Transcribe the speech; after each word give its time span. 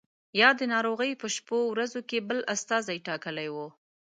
یا 0.41 0.49
د 0.59 0.61
ناروغۍ 0.73 1.11
په 1.21 1.27
شپو 1.35 1.59
ورځو 1.73 1.99
کې 2.09 2.25
بل 2.29 2.39
استازی 2.53 2.97
ټاکلی 3.07 3.47
وو. 3.55 3.67